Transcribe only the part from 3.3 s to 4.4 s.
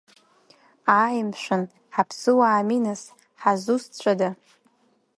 ҳазусҭцәада?